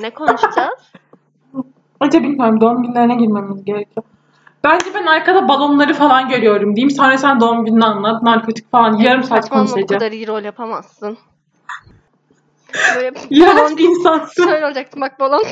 [0.00, 0.92] Ne konuşacağız?
[2.00, 4.04] Önce bilmiyorum doğum günlerine girmemiz gerekiyor.
[4.64, 6.90] Bence ben arkada balonları falan görüyorum diyeyim.
[6.90, 8.22] Sonra sen doğum gününü anlat.
[8.22, 8.96] Narkotik falan.
[8.96, 11.18] Yarım saat Saçmalama bu kadar iyi rol yapamazsın.
[12.96, 13.90] Böyle İğrenç bir değil.
[13.90, 14.44] insansın.
[14.44, 15.42] Şöyle olacaktı bak balon.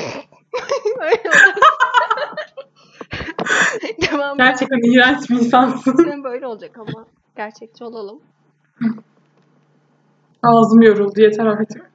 [1.01, 1.57] Öyle olacak.
[4.11, 5.95] Devam Gerçekten iğrenç bir insansın.
[5.95, 7.05] Senin böyle olacak ama.
[7.37, 8.19] Gerçekçi olalım.
[10.43, 11.91] Ağzım yoruldu yeter artık.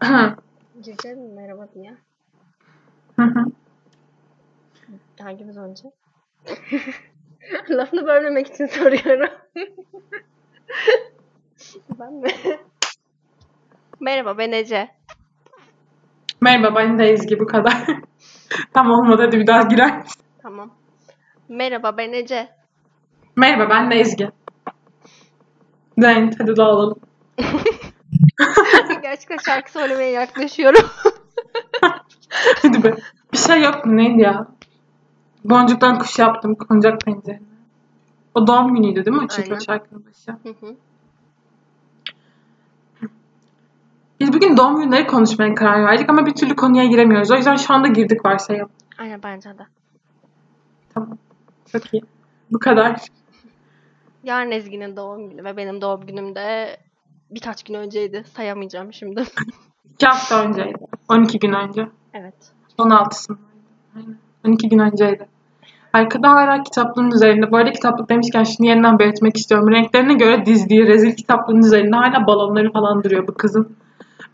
[0.82, 1.96] Gireceğiz mi merhaba diye?
[3.16, 3.44] Hı hı.
[5.20, 5.82] Hangimiz önce?
[7.70, 9.30] Lafını bölmemek için soruyorum.
[12.00, 12.28] ben mi?
[14.00, 14.88] Merhaba ben Ece.
[16.40, 17.86] Merhaba ben de Ezgi bu kadar.
[18.74, 20.22] Tam olmadı hadi bir daha girer misin?
[20.42, 20.74] Tamam.
[21.48, 22.48] Merhaba ben Ece.
[23.36, 24.28] Merhaba ben de Ezgi.
[25.98, 27.00] Zeynep hadi dağılalım.
[29.20, 30.90] Gerçekten şarkı söylemeye yaklaşıyorum.
[32.62, 32.96] Hadi be.
[33.32, 34.46] Bir şey yok mu neydi ya?
[35.44, 37.42] Boncuktan kuş yaptım koncak pencerene.
[38.34, 39.26] O doğum günüydü değil mi?
[39.36, 39.58] Çünkü Aynen.
[39.58, 40.32] şarkının başı.
[40.32, 40.76] Hı hı.
[44.20, 47.30] Biz bugün doğum günleri konuşmaya karar verdik ama bir türlü konuya giremiyoruz.
[47.30, 48.70] O yüzden şu anda girdik varsayalım.
[48.98, 49.66] Aynen bence de.
[50.94, 51.18] Tamam.
[51.72, 52.02] Çok iyi.
[52.50, 53.00] Bu kadar.
[54.24, 56.76] Yarın Ezgi'nin doğum günü ve benim doğum günüm de
[57.30, 58.24] birkaç gün önceydi.
[58.36, 59.24] Sayamayacağım şimdi.
[59.94, 60.78] İki hafta önceydi.
[61.08, 61.88] 12 gün önce.
[62.14, 62.34] evet.
[62.78, 63.38] 16'sındaydı.
[63.96, 64.18] Aynen.
[64.46, 65.28] 12 gün önceydi.
[65.92, 67.50] Arkada hala kitaplığın üzerinde.
[67.50, 69.70] Bu arada kitaplık demişken şunu yeniden belirtmek istiyorum.
[69.70, 73.76] Renklerine göre dizdiği rezil kitaplığın üzerinde hala balonları falan duruyor bu kızın.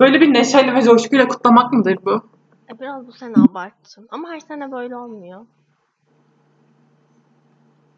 [0.00, 2.22] Böyle bir neşeyle ve coşkuyla kutlamak mıdır bu?
[2.70, 4.08] E, biraz bu sene abarttın.
[4.10, 5.46] Ama her sene böyle olmuyor.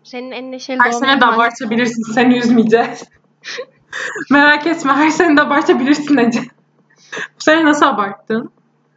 [0.04, 2.12] Senin en neşeli Her sene de abartabilirsin.
[2.12, 3.04] Seni üzmeyeceğiz.
[4.30, 4.92] Merak etme.
[4.92, 6.40] Her sene de abartabilirsin Ece.
[7.16, 8.50] Bu sene nasıl abarttın?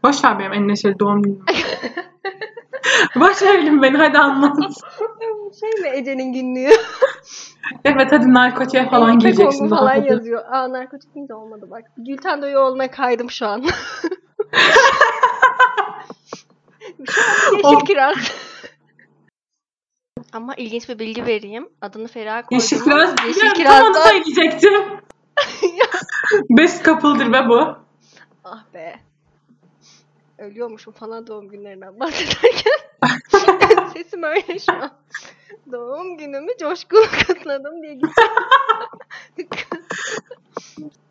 [0.04, 1.46] Boş ver benim en neşeli doğum günümü.
[3.16, 4.58] Boş verelim beni hadi anlat.
[5.60, 6.70] Şey mi Ece'nin günlüğü?
[7.86, 9.70] Evet hadi narkotiğe falan Birlikte gireceksin.
[9.70, 10.08] Daha falan hadi.
[10.14, 10.44] yazıyor.
[10.52, 11.82] Aa narkotik deyince olmadı bak.
[11.98, 13.64] Gülten Doyoğlu'na kaydım şu an.
[17.06, 18.16] şu an yeşil kiraz.
[20.34, 21.70] Ama ilginç bir bilgi vereyim.
[21.82, 22.58] Adını Feriha koydum.
[22.64, 23.10] Yeşil kiraz.
[23.10, 23.74] Yeşil Yeşil kiraz.
[23.74, 24.10] Tam onu kirazdan...
[24.10, 24.74] söyleyecektim.
[26.50, 27.78] Best couple'dır be bu.
[28.44, 29.00] ah be.
[30.38, 32.74] Ölüyormuşum falan doğum günlerinden bahsederken.
[33.94, 34.92] Sesim öyle şu an.
[35.72, 38.00] Doğum günümü coşkulu kutladım diye.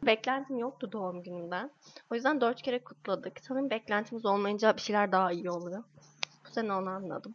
[0.03, 1.71] Beklentim yoktu doğum günümden.
[2.11, 3.33] O yüzden dört kere kutladık.
[3.43, 5.83] Sanırım beklentimiz olmayınca bir şeyler daha iyi oluyor.
[6.47, 7.35] Bu sene onu anladım.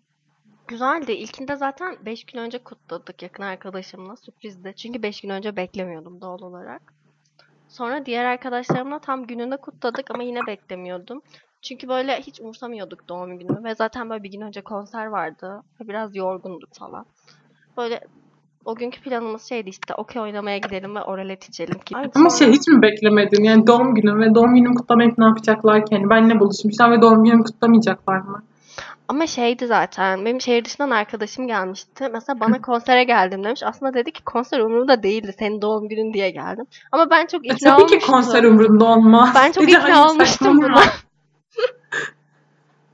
[0.67, 1.11] Güzeldi.
[1.11, 4.15] İlkinde zaten 5 gün önce kutladık yakın arkadaşımla.
[4.15, 4.73] Sürprizdi.
[4.75, 6.81] Çünkü 5 gün önce beklemiyordum doğal olarak.
[7.67, 11.21] Sonra diğer arkadaşlarımla tam gününde kutladık ama yine beklemiyordum.
[11.61, 16.15] Çünkü böyle hiç umursamıyorduk doğum günümü ve zaten böyle bir gün önce konser vardı biraz
[16.15, 17.05] yorgunduk falan.
[17.77, 17.99] Böyle
[18.65, 21.95] o günkü planımız şeydi işte okey oynamaya gidelim ve oralet içelim ki.
[22.15, 23.43] Ama şey hiç mi beklemedin?
[23.43, 25.95] Yani doğum günüm ve doğum günümü kutlamayıp ne yapacaklar ki?
[25.95, 28.43] Yani benimle buluşmuşlar ve doğum günümü kutlamayacaklar mı?
[29.07, 32.09] Ama şeydi zaten benim şehir dışından arkadaşım gelmişti.
[32.13, 33.63] Mesela bana konsere geldim demiş.
[33.63, 35.33] Aslında dedi ki konser umurumda değildi.
[35.39, 36.66] Senin doğum günün diye geldim.
[36.91, 38.13] Ama ben çok ikna tabii ki olmuştum.
[38.13, 39.31] konser umurumda olmaz.
[39.35, 40.81] Ben çok Ece, ikna olmuştum buna.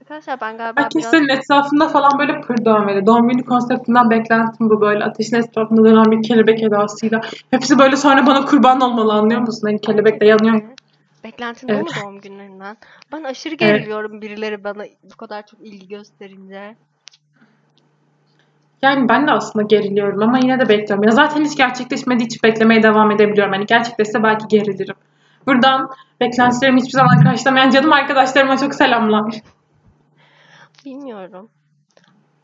[0.02, 1.38] Arkadaşlar ben galiba Herkes biraz...
[1.38, 3.06] etrafında falan böyle pır dövmeli.
[3.06, 5.04] Doğum günü konseptinden beklentim bu böyle.
[5.04, 7.22] Ateşin etrafında dönen bir kelebek edasıyla.
[7.52, 9.68] Hepsi böyle sonra bana kurban olmalı anlıyor musun?
[9.68, 10.62] Hani kelebek de yanıyor.
[11.32, 11.96] Beklentin bu mu Evet.
[11.96, 12.78] doğum günlerinden?
[13.12, 16.76] Ben aşırı geriliyorum birileri bana bu kadar çok ilgi gösterince.
[18.82, 21.04] Yani ben de aslında geriliyorum ama yine de bekliyorum.
[21.04, 23.54] Ya zaten hiç gerçekleşmediği için beklemeye devam edebiliyorum.
[23.54, 24.96] Hani gerçekleşse belki gerilirim.
[25.48, 25.90] Buradan
[26.22, 29.42] beklentilerimi hiçbir zaman karşılamayan canım arkadaşlarıma çok selamlar.
[30.86, 31.50] Bilmiyorum.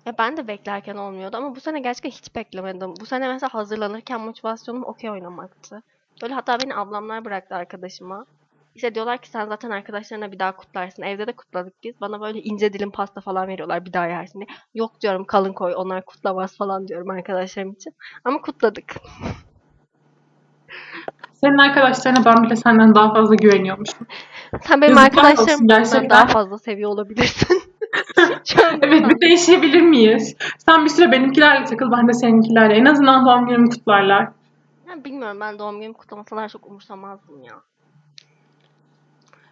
[0.06, 2.94] Ya ben de beklerken olmuyordu ama bu sene gerçekten hiç beklemedim.
[3.00, 5.84] Bu sene mesela hazırlanırken motivasyonum okey oynamaktı.
[6.22, 8.26] Böyle hatta beni ablamlar bıraktı arkadaşıma.
[8.78, 11.04] İşte diyorlar ki sen zaten arkadaşlarına bir daha kutlarsın.
[11.04, 12.02] Evde de kutladık biz.
[12.02, 14.48] Bana böyle ince dilim pasta falan veriyorlar bir daha yersin diye.
[14.76, 17.94] Yok diyorum kalın koy onlar kutlamaz falan diyorum arkadaşlarım için.
[18.24, 18.96] Ama kutladık.
[21.34, 24.08] Senin arkadaşlarına ben bile senden daha fazla güveniyormuşum.
[24.62, 25.36] Sen benim Yazıklar
[25.68, 26.10] gerçekten.
[26.10, 27.62] daha fazla seviyor olabilirsin.
[28.82, 30.36] Evet bir değişebilir miyiz?
[30.58, 32.74] Sen bir süre benimkilerle takıl ben de seninkilerle.
[32.74, 34.32] En azından doğum günümü kutlarlar.
[34.90, 37.54] Ya bilmiyorum ben doğum günümü kutlamasalar çok umursamazdım ya.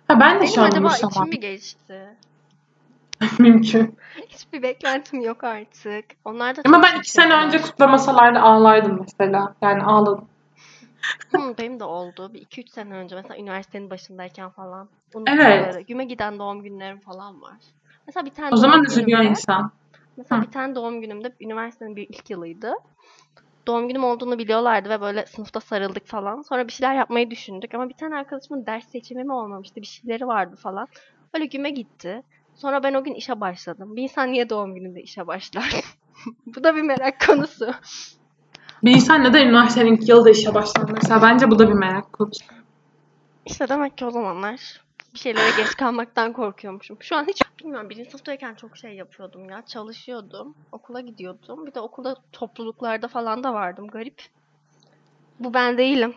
[0.08, 1.12] Ha ben de Benim şu an acaba umursamam.
[1.12, 2.10] içim mi geçti?
[3.40, 3.98] Mümkün.
[4.30, 6.06] Hiçbir beklentim yok artık.
[6.26, 9.56] Onlar da Ama ben iki sene önce kutlamasalardı ağlardım mesela.
[9.62, 10.28] Yani ağladım.
[11.32, 12.34] Hı, benim de oldu.
[12.34, 14.90] Bir 2-3 sene önce mesela üniversitenin başındayken falan.
[15.28, 15.88] Evet.
[15.88, 17.56] Güme giden doğum günlerim falan var.
[18.08, 19.72] Mesela bir tane O zaman üzülüyor günümde- insan.
[20.18, 20.46] Mesela Hı.
[20.48, 22.74] bir tane doğum günümde üniversitenin bir ilk yılıydı.
[23.68, 26.42] Doğum günüm olduğunu biliyorlardı ve böyle sınıfta sarıldık falan.
[26.42, 30.28] Sonra bir şeyler yapmayı düşündük ama bir tane arkadaşımın ders seçimi mi olmamıştı, bir şeyleri
[30.28, 30.88] vardı falan.
[31.34, 32.24] Öyle güme gitti.
[32.56, 33.96] Sonra ben o gün işe başladım.
[33.96, 35.84] Bir insan niye doğum gününde işe başlar?
[36.46, 37.74] Bu da bir merak konusu.
[38.84, 41.22] Bir insan neden üniversitenin yılda işe başlar mesela?
[41.22, 42.46] Bence bu da bir merak konusu.
[43.46, 44.85] İşte demek ki o zamanlar
[45.16, 46.98] bir şeylere geç kalmaktan korkuyormuşum.
[47.00, 47.90] Şu an hiç bilmiyorum.
[47.90, 49.64] Birinci sınıftayken çok şey yapıyordum ya.
[49.66, 50.56] Çalışıyordum.
[50.72, 51.66] Okula gidiyordum.
[51.66, 53.88] Bir de okulda topluluklarda falan da vardım.
[53.88, 54.22] Garip.
[55.40, 56.14] Bu ben değilim.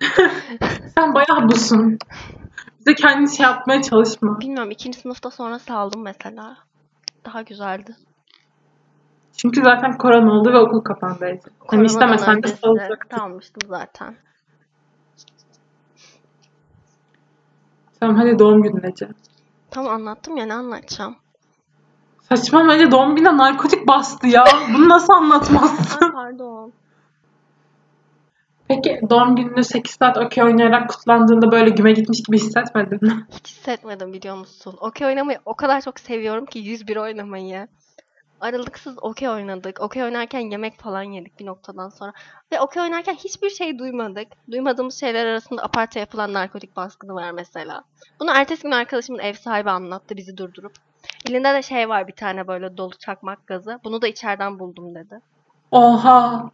[0.94, 1.98] Sen bayağı busun.
[2.78, 4.40] Bize kendini şey yapmaya çalışma.
[4.40, 4.70] Bilmiyorum.
[4.70, 6.56] ikinci sınıfta sonra saldım mesela.
[7.24, 7.96] Daha güzeldi.
[9.36, 11.38] Çünkü zaten korona oldu ve okul kapandı.
[11.66, 13.18] Hani istemesen de öncesi salacaktın.
[13.18, 14.16] Dalmıştım zaten.
[18.00, 19.08] Tamam hadi doğum günün Ece.
[19.70, 21.16] Tam anlattım ya ne anlatacağım.
[22.28, 24.44] Saçma Ece doğum gününe narkotik bastı ya.
[24.74, 26.04] Bunu nasıl anlatmazsın?
[26.04, 26.72] Ay pardon.
[28.68, 33.26] Peki doğum gününü 8 saat okey oynayarak kutlandığında böyle güme gitmiş gibi hissetmedin mi?
[33.30, 34.76] Hiç hissetmedim biliyor musun?
[34.80, 37.68] Okey oynamayı o kadar çok seviyorum ki 101 oynamayı.
[38.44, 39.80] Aralıksız okey oynadık.
[39.80, 42.12] Okey oynarken yemek falan yedik bir noktadan sonra.
[42.52, 44.28] Ve okey oynarken hiçbir şey duymadık.
[44.50, 47.84] Duymadığımız şeyler arasında aparta yapılan narkotik baskını var mesela.
[48.20, 50.72] Bunu ertesi gün arkadaşımın ev sahibi anlattı bizi durdurup.
[51.28, 53.80] Elinde de şey var bir tane böyle dolu çakmak gazı.
[53.84, 55.20] Bunu da içeriden buldum dedi.
[55.70, 56.50] Oha.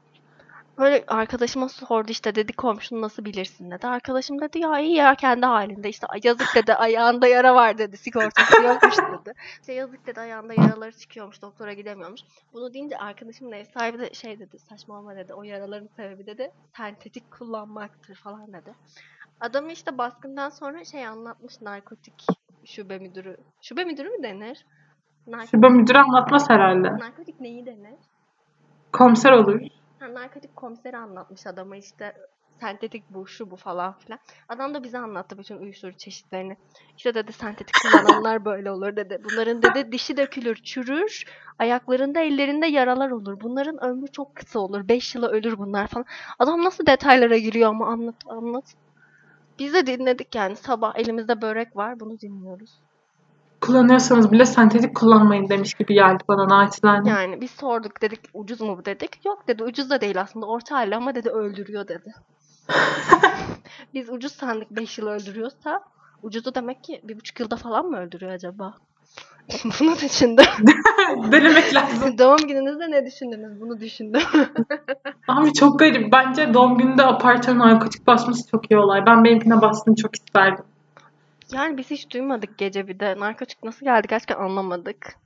[0.80, 3.86] Böyle arkadaşıma sordu işte dedi komşunu nasıl bilirsin dedi.
[3.86, 8.62] Arkadaşım dedi ya iyi ya kendi halinde işte yazık dedi ayağında yara var dedi sigortası
[8.62, 9.34] yokmuş dedi.
[9.60, 12.20] İşte yazık dedi ayağında yaraları çıkıyormuş doktora gidemiyormuş.
[12.52, 17.30] Bunu deyince arkadaşımın ev sahibi de şey dedi saçmalama dedi o yaraların sebebi dedi sentetik
[17.30, 18.74] kullanmaktır falan dedi.
[19.40, 22.26] Adamı işte baskından sonra şey anlatmış narkotik
[22.64, 23.36] şube müdürü.
[23.62, 24.66] Şube müdürü mü denir?
[25.26, 26.88] Narkotik, Şube müdürü anlatmaz herhalde.
[26.88, 27.98] narkotik neyi denir?
[28.92, 29.60] Komiser olur.
[30.00, 32.14] Ha, narkotik komiseri anlatmış adama işte
[32.60, 34.18] sentetik bu şu bu falan filan.
[34.48, 36.56] Adam da bize anlattı bütün uyuşturucu çeşitlerini.
[36.96, 39.20] İşte dedi sentetik kullananlar böyle olur dedi.
[39.24, 41.24] Bunların dedi dişi dökülür, çürür.
[41.58, 43.40] Ayaklarında, ellerinde yaralar olur.
[43.40, 44.88] Bunların ömrü çok kısa olur.
[44.88, 46.06] 5 yıla ölür bunlar falan.
[46.38, 48.74] Adam nasıl detaylara giriyor ama anlat anlat.
[49.58, 52.80] Biz de dinledik yani sabah elimizde börek var bunu dinliyoruz.
[53.60, 57.10] Kullanıyorsanız bile sentetik kullanmayın demiş gibi geldi bana naçizane.
[57.10, 59.24] Yani biz sorduk dedik ucuz mu bu dedik.
[59.24, 62.14] Yok dedi ucuz da değil aslında orta halli ama dedi öldürüyor dedi.
[63.94, 65.80] Biz ucuz sandık 5 yıl öldürüyorsa
[66.22, 68.74] ucuzu demek ki bir buçuk yılda falan mı öldürüyor acaba?
[69.80, 70.44] Bunu düşündüm.
[71.32, 72.18] Denemek lazım.
[72.18, 73.60] Doğum gününüzde ne düşündünüz?
[73.60, 74.22] Bunu düşündüm.
[75.28, 76.12] Abi çok garip.
[76.12, 79.06] Bence doğum gününde apartmanın narkotik basması çok iyi olay.
[79.06, 80.64] Ben benimkine bastığını çok isterdim.
[81.52, 83.20] Yani biz hiç duymadık gece bir de.
[83.20, 85.16] Narkotik nasıl geldi gerçekten anlamadık.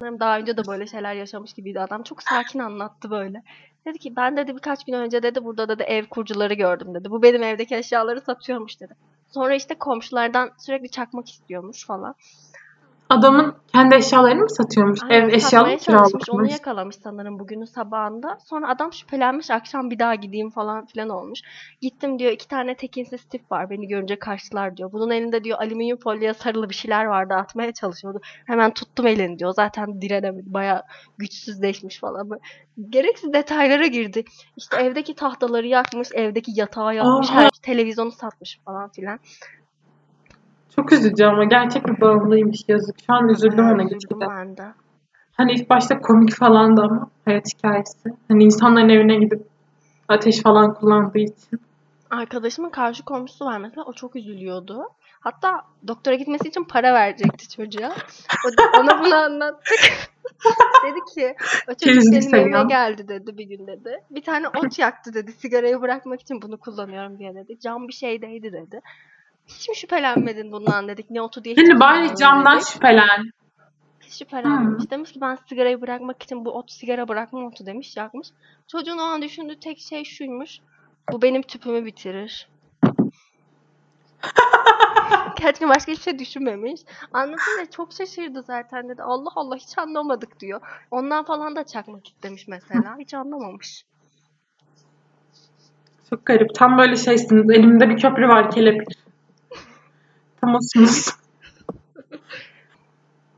[0.00, 2.02] Daha önce de böyle şeyler yaşamış gibiydi adam.
[2.02, 3.42] Çok sakin anlattı böyle.
[3.86, 7.10] Dedi ki ben dedi birkaç gün önce dedi burada dedi ev kurcuları gördüm dedi.
[7.10, 8.96] Bu benim evdeki eşyaları satıyormuş dedi.
[9.28, 12.14] Sonra işte komşulardan sürekli çakmak istiyormuş falan.
[13.08, 15.00] Adamın kendi eşyalarını mı satıyormuş?
[15.02, 16.30] Aynen, Ev satmaya mı çalışmış.
[16.30, 18.38] Onu yakalamış sanırım bugünün sabahında.
[18.44, 19.50] Sonra adam şüphelenmiş.
[19.50, 21.40] Akşam bir daha gideyim falan filan olmuş.
[21.80, 23.70] Gittim diyor iki tane tekinsiz tip var.
[23.70, 24.92] Beni görünce kaçtılar diyor.
[24.92, 27.34] Bunun elinde diyor alüminyum folyoya sarılı bir şeyler vardı.
[27.34, 28.20] Atmaya çalışıyordu.
[28.46, 29.52] Hemen tuttum elini diyor.
[29.52, 30.54] Zaten direnemedi.
[30.54, 30.82] Baya
[31.18, 32.30] güçsüzleşmiş falan.
[32.30, 32.40] Böyle
[32.90, 34.24] Gereksiz detaylara girdi.
[34.56, 36.08] İşte evdeki tahtaları yakmış.
[36.12, 37.30] Evdeki yatağı yakmış.
[37.30, 37.40] Oha.
[37.40, 39.18] Her televizyonu satmış falan filan.
[40.76, 42.96] Çok üzücü ama gerçek bir bağımlıymış yazık.
[43.06, 44.26] Şu an üzüldüm ona gitgide.
[44.30, 44.72] ben de.
[45.32, 48.14] Hani ilk başta komik falandı ama hayat hikayesi.
[48.28, 49.46] Hani insanların evine gidip
[50.08, 51.60] ateş falan kullandığı için.
[52.10, 53.84] Arkadaşımın karşı komşusu var mesela.
[53.84, 54.88] O çok üzülüyordu.
[55.20, 57.94] Hatta doktora gitmesi için para verecekti çocuğa.
[58.46, 59.80] O, ona bunu anlattık.
[60.86, 61.34] dedi ki
[61.68, 64.02] o çocuk benim evime geldi dedi bir gün dedi.
[64.10, 65.32] Bir tane ot yaktı dedi.
[65.32, 67.60] Sigarayı bırakmak için bunu kullanıyorum diye dedi.
[67.60, 68.80] Cam bir şeydeydi dedi.
[69.46, 71.10] Hiç mi şüphelenmedin bundan dedik.
[71.10, 72.68] Ne otu diye hiç Hani bari camdan dedik.
[72.68, 73.30] şüphelen.
[74.00, 74.90] Hiç şüphelenmemiş.
[74.90, 78.28] Demiş ki ben sigarayı bırakmak için bu ot sigara bırakma otu demiş yakmış.
[78.68, 80.58] Çocuğun o an düşündüğü tek şey şuymuş.
[81.12, 82.48] Bu benim tüpümü bitirir.
[85.40, 86.80] Gerçekten başka hiçbir şey düşünmemiş.
[87.12, 89.02] Anlatınca çok şaşırdı zaten dedi.
[89.02, 90.60] Allah Allah hiç anlamadık diyor.
[90.90, 92.96] Ondan falan da çakmak istemiş mesela.
[92.98, 93.84] Hiç anlamamış.
[96.10, 96.54] Çok garip.
[96.54, 97.50] Tam böyle şeysiniz.
[97.50, 98.95] Elimde bir köprü var kelepir.
[100.54, 101.08] Olsunuz.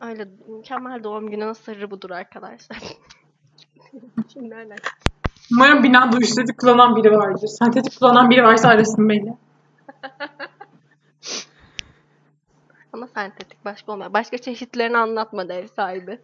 [0.01, 2.79] Öyle mükemmel doğum gününün sırrı budur arkadaşlar.
[4.33, 4.77] Şimdi öyle.
[5.53, 7.49] Umarım binada uyuşturucu kullanan biri vardır.
[7.59, 9.37] Sentetik kullanan biri varsa arasın beni.
[12.93, 14.13] Ama sentetik başka olmuyor.
[14.13, 16.21] Başka çeşitlerini anlatmadı ev sahibi.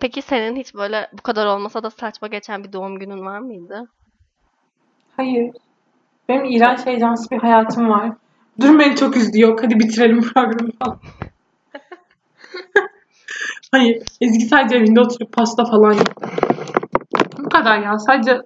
[0.00, 3.88] Peki senin hiç böyle bu kadar olmasa da saçma geçen bir doğum günün var mıydı?
[5.16, 5.52] Hayır.
[6.28, 8.12] Benim iğrenç heyecansız bir hayatım var.
[8.60, 9.40] Durum beni çok üzdü.
[9.40, 10.98] Yok hadi bitirelim programı falan.
[13.72, 14.02] Hayır.
[14.20, 16.26] Ezgi sadece evinde oturup pasta falan yaptı.
[17.38, 17.98] Bu kadar ya.
[17.98, 18.42] Sadece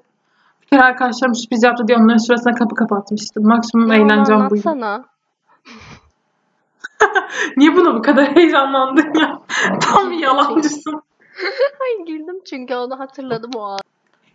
[0.62, 3.46] bir kere arkadaşlarım sürpriz yaptı diye onların sırasına kapı kapatmıştım.
[3.46, 4.68] Maksimum Ya eğlencem buydu.
[4.68, 5.04] anlatsana.
[7.56, 9.38] Niye buna bu kadar heyecanlandın ya?
[9.80, 11.02] Tam bir yalancısın.
[11.82, 13.78] Ay güldüm çünkü onu hatırladım o an.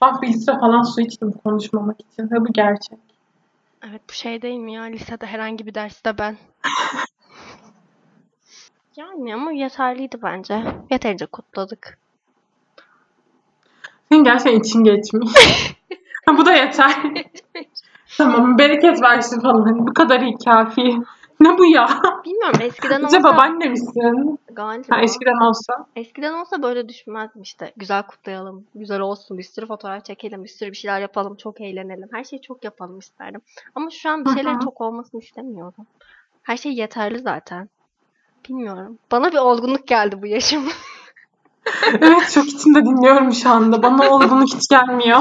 [0.02, 2.24] Bak bir litre falan su içtim konuşmamak için.
[2.24, 3.00] Ve bu gerçek.
[3.88, 6.38] Evet bu şey değil mi ya lisede herhangi bir derste ben.
[8.96, 10.64] Yani ama yeterliydi bence.
[10.92, 11.98] Yeterince kutladık.
[14.10, 15.32] Senin gerçekten için geçmiş.
[16.38, 16.92] bu da yeter.
[18.18, 19.88] tamam bereket versin falan.
[19.88, 20.98] Bu kadar iyi kafi.
[21.42, 22.02] Ne bu ya?
[22.26, 24.40] Bilmiyorum eskiden olsa babaanne misin?
[24.52, 25.86] galiba Ha, eskiden olsa.
[25.96, 27.74] eskiden olsa böyle düşünmezdim işte.
[27.78, 32.10] Güzel kutlayalım, güzel olsun, bir sürü fotoğraf çekelim, bir sürü bir şeyler yapalım, çok eğlenelim.
[32.12, 33.42] Her şeyi çok yapalım isterdim.
[33.76, 34.60] Ama şu an bir hı.
[34.64, 35.88] çok olmasını istemiyorum.
[36.44, 37.70] Her şey yeterli zaten.
[38.50, 38.98] Bilmiyorum.
[39.12, 40.70] Bana bir olgunluk geldi bu yaşım.
[42.02, 43.84] Evet çok içinde dinliyorum şu anda.
[43.84, 45.20] Bana olgunluk hiç gelmiyor.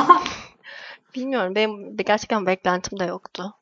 [1.15, 1.55] Bilmiyorum.
[1.55, 3.55] Benim gerçekten beklentim de yoktu.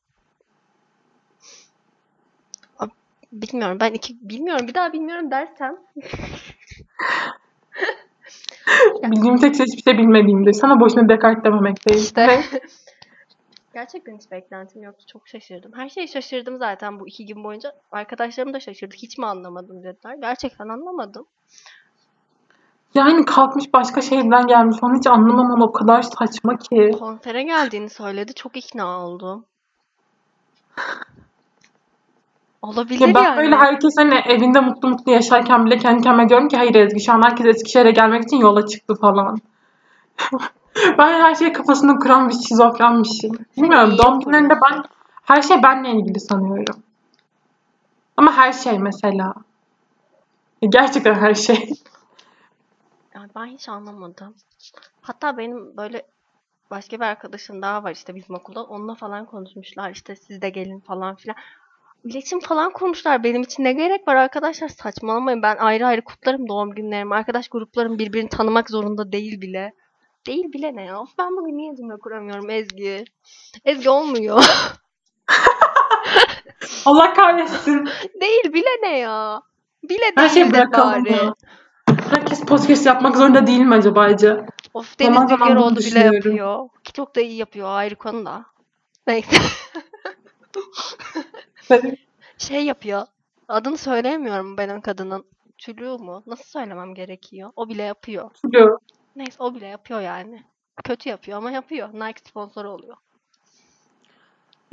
[3.33, 3.79] Bilmiyorum.
[3.81, 4.69] Ben iki bilmiyorum.
[4.69, 5.77] Bir daha bilmiyorum dersem
[9.03, 10.53] Bildiğim tek şey hiçbir şey bilmediğimdir.
[10.53, 12.03] Sana boşuna Descartes dememekteyim.
[12.03, 12.41] işte Ve
[13.75, 15.05] gerçekten hiç beklentim yoktu.
[15.13, 15.73] Çok şaşırdım.
[15.75, 17.73] Her şeye şaşırdım zaten bu iki gün boyunca.
[17.93, 18.95] Arkadaşlarım da şaşırdı.
[18.95, 20.15] Hiç mi anlamadım dediler.
[20.21, 21.27] Gerçekten anlamadım.
[22.95, 24.77] yani kalkmış başka şehirden gelmiş.
[24.83, 26.91] Onu hiç anlamamam o kadar saçma ki.
[26.99, 28.35] Konsere geldiğini söyledi.
[28.35, 29.45] Çok ikna oldum.
[32.63, 33.37] Olabilir Ya ben yani.
[33.37, 37.13] böyle herkes hani evinde mutlu mutlu yaşarken bile kendi kendime diyorum ki hayır Ezgi şu
[37.13, 39.39] an herkes Eskişehir'e gelmek için yola çıktı falan.
[40.99, 43.33] ben her şey kafasında kuran bir şizofrenmişim.
[43.57, 44.83] Bilmiyorum iyi doğum günlerinde ben
[45.25, 46.83] her şey benle ilgili sanıyorum.
[48.17, 49.35] Ama her şey mesela.
[50.63, 51.71] Gerçekten her şey.
[53.15, 54.35] Yani ben hiç anlamadım.
[55.01, 56.03] Hatta benim böyle
[56.71, 58.65] başka bir arkadaşım daha var işte bizim okulda.
[58.65, 61.37] Onunla falan konuşmuşlar işte siz de gelin falan filan.
[62.07, 63.25] İletişim falan kurmuşlar.
[63.25, 64.69] Benim için ne gerek var arkadaşlar?
[64.69, 65.43] Saçmalamayın.
[65.43, 67.15] Ben ayrı ayrı kutlarım doğum günlerimi.
[67.15, 69.73] Arkadaş gruplarım birbirini tanımak zorunda değil bile.
[70.27, 71.01] Değil bile ne ya?
[71.01, 73.05] Of ben bugün niye cümle kuramıyorum Ezgi?
[73.65, 74.45] Ezgi olmuyor.
[76.85, 77.89] Allah kahretsin.
[78.21, 79.43] değil bile ne ya?
[79.83, 81.33] Bile Her de bırakalım bari.
[82.11, 84.47] Herkes podcast yapmak zorunda değil mi acaba Ece?
[84.75, 86.69] Of Deniz Zaman bunu bile yapıyor.
[86.85, 88.45] Ki çok da iyi yapıyor ayrı konu da.
[89.07, 89.37] Neyse.
[92.39, 93.07] Şey yapıyor.
[93.49, 95.25] Adını söyleyemiyorum ben o kadının.
[95.59, 96.23] Tülü mu?
[96.27, 97.51] Nasıl söylemem gerekiyor?
[97.57, 98.31] O bile yapıyor.
[98.45, 98.79] Biliyorum.
[99.17, 100.43] Neyse o bile yapıyor yani.
[100.85, 101.89] Kötü yapıyor ama yapıyor.
[101.89, 102.97] Nike sponsoru oluyor.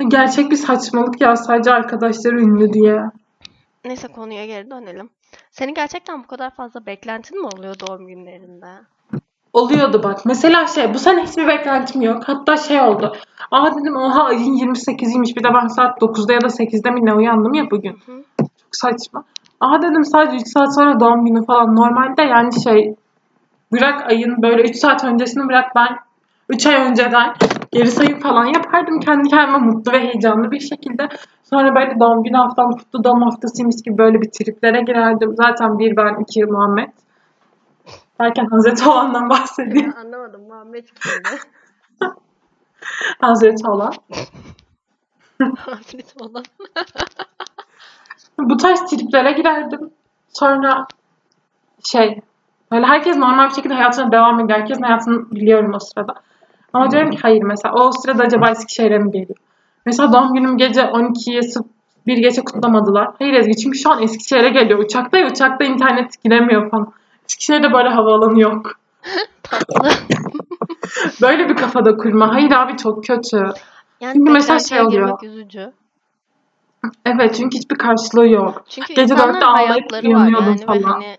[0.08, 3.00] Gerçek bir saçmalık ya sadece arkadaşları ünlü diye.
[3.84, 5.10] Neyse konuya geri dönelim.
[5.50, 8.66] Senin gerçekten bu kadar fazla beklentin mi oluyor doğum günlerinde?
[9.54, 10.26] Oluyordu bak.
[10.26, 12.22] Mesela şey bu sene hiçbir beklentim yok.
[12.26, 13.12] Hatta şey oldu.
[13.50, 15.36] Aa dedim oha ayın 28'iymiş.
[15.36, 17.92] Bir de ben saat 9'da ya da 8'de mi ne uyandım ya bugün.
[18.06, 18.12] Hı.
[18.40, 19.24] Çok saçma.
[19.60, 21.76] Aa dedim sadece 3 saat sonra doğum günü falan.
[21.76, 22.94] Normalde yani şey
[23.72, 25.88] bırak ayın böyle 3 saat öncesini bırak ben
[26.48, 27.34] 3 ay önceden
[27.72, 31.08] geri sayım falan yapardım kendi kendime mutlu ve heyecanlı bir şekilde.
[31.50, 35.34] Sonra böyle doğum günü haftam kutlu doğum haftasıymış gibi böyle bir triplere girerdim.
[35.36, 36.88] Zaten bir ben iki Muhammed.
[38.20, 39.94] Derken Hazreti olandan bahsediyor.
[40.04, 40.42] Anlamadım.
[40.48, 41.40] Muhammed kimdi?
[43.20, 43.92] Hazreti olan.
[45.40, 46.44] Muhammed olan.
[48.38, 49.90] Bu tarz triplere girerdim.
[50.28, 50.86] Sonra
[51.84, 52.20] şey
[52.72, 54.58] böyle herkes normal bir şekilde hayatına devam ediyor.
[54.58, 56.14] Herkesin hayatını biliyorum o sırada.
[56.72, 59.36] Ama diyorum ki hayır mesela o sırada acaba Eskişehir'e mi geliyor?
[59.86, 61.68] Mesela doğum günüm gece 12'ye sıf-
[62.06, 63.10] bir gece kutlamadılar.
[63.18, 64.78] Hayır Ezgi çünkü şu an Eskişehir'e geliyor.
[64.78, 66.92] Uçakta ya uçakta internet giremiyor falan.
[67.24, 68.72] Eskişehir'de böyle havaalanı yok.
[69.42, 69.90] Tatlı.
[71.22, 72.34] Böyle bir kafada kurma.
[72.34, 73.36] Hayır abi çok kötü.
[74.00, 75.22] Yani Çünkü mesela şey oluyor.
[75.22, 75.72] üzücü.
[77.06, 78.64] Evet çünkü hiçbir karşılığı yok.
[78.68, 80.82] Çünkü Gece dörtte ağlayıp uyanıyordum yani falan.
[80.82, 81.18] hani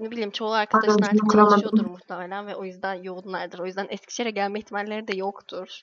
[0.00, 3.58] ne bileyim çoğu arkadaşın artık çalışıyordur muhtemelen ve o yüzden yoğunlardır.
[3.58, 5.80] O yüzden Eskişehir'e gelme ihtimalleri de yoktur.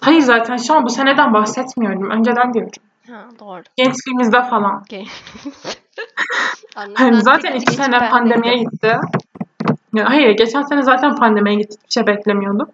[0.00, 2.10] Hayır zaten şu an bu seneden bahsetmiyorum.
[2.10, 2.72] Önceden diyorum.
[3.10, 3.62] Ha doğru.
[3.76, 4.80] Gençliğimizde falan.
[4.80, 5.08] Okey.
[6.76, 6.94] Anladım.
[6.96, 8.96] Hani zaten iki sene pandemiye gitti.
[9.94, 11.76] Ya hayır geçen sene zaten pandemiye gitti.
[11.84, 12.68] Hiçbir şey beklemiyordum.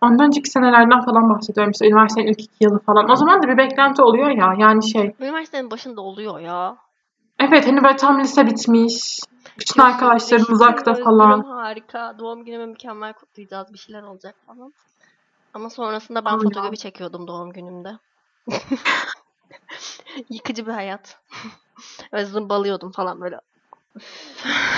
[0.00, 1.70] Ondan önceki senelerden falan bahsediyorum.
[1.70, 3.10] İşte üniversitenin ilk iki yılı falan.
[3.10, 4.54] O zaman da bir beklenti oluyor ya.
[4.58, 5.14] Yani şey.
[5.20, 6.76] Üniversitenin başında oluyor ya.
[7.38, 9.20] Evet hani böyle tam lise bitmiş.
[9.58, 11.42] Bütün arkadaşlarım uzakta falan.
[11.42, 12.18] harika.
[12.18, 13.72] Doğum günümü mükemmel kutlayacağız.
[13.72, 14.72] Bir şeyler olacak falan.
[15.54, 17.98] Ama sonrasında ben fotoğrafı çekiyordum doğum günümde.
[20.30, 21.18] Yıkıcı bir hayat.
[22.12, 23.36] Ve zımbalıyordum falan böyle.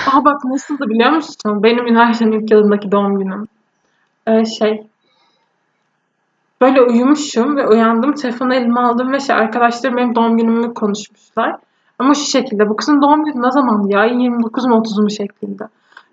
[0.07, 1.63] Aa bak nasıldı biliyor musun?
[1.63, 3.47] Benim üniversitenin ilk yılındaki doğum günüm.
[4.27, 4.87] Ee, şey.
[6.61, 8.13] Böyle uyumuşum ve uyandım.
[8.13, 11.55] Telefonu elime aldım ve şey arkadaşlarım benim doğum günümü konuşmuşlar.
[11.99, 12.69] Ama şu şekilde.
[12.69, 14.05] Bu kızın doğum günü ne zamandı ya?
[14.05, 15.63] 29 mu 30 mu şeklinde.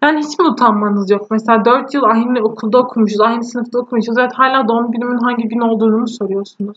[0.03, 1.31] Yani hiç mi utanmanız yok?
[1.31, 4.19] Mesela 4 yıl aynı okulda okumuşuz, aynı sınıfta okumuşuz.
[4.19, 6.77] Evet hala doğum günümün hangi gün olduğunu mu soruyorsunuz?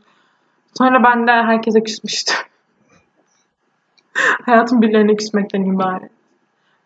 [0.77, 2.35] Sonra ben de herkese küsmüştüm.
[4.45, 6.11] Hayatım birilerine küsmekten ibaret.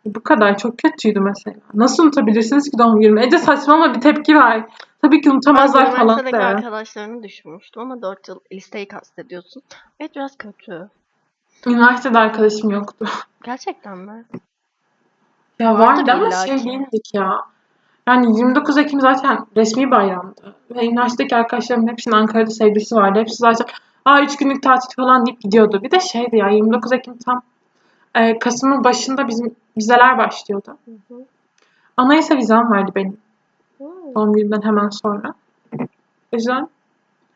[0.06, 1.58] Bu kadar çok kötüydü mesela.
[1.74, 3.26] Nasıl unutabilirsiniz ki doğum günümü?
[3.26, 4.66] Ece saçmalama bir tepki ver.
[5.02, 6.44] Tabii ki Ben unutamazlar falan üniversitedeki de.
[6.46, 9.62] arkadaşlarını düşünmüştüm ama 4 yıl listeyi kastediyorsun.
[10.00, 10.90] Evet biraz kötü.
[11.68, 13.06] Üniversitede arkadaşım yoktu.
[13.44, 14.26] Gerçekten mi?
[15.60, 17.42] Ya Vardır vardı ama şey değildik ya.
[18.08, 20.56] Yani 29 Ekim zaten resmi bayramdı.
[20.76, 23.20] Ve üniversitedeki arkadaşlarımın hepsinin Ankara'da sevgilisi vardı.
[23.20, 23.68] Hepsi zaten
[24.08, 25.84] aa 3 günlük tatil falan deyip gidiyordu.
[25.84, 27.42] Bir de şeydi ya 29 Ekim tam
[28.16, 30.78] e, Kasım'ın başında bizim vizeler başlıyordu.
[30.86, 31.26] Hı hı.
[31.98, 33.18] Anayasa vizem vardı benim
[33.78, 34.16] Hmm.
[34.16, 35.34] doğum gününden hemen sonra.
[36.32, 36.68] O yüzden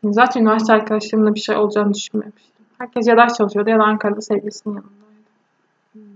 [0.03, 2.65] zaten üniversite arkadaşlarımla bir şey olacağını düşünmemiştim.
[2.77, 6.11] Herkes ya ders çalışıyordu ya da Ankara'da sevgilisinin yanındaydı.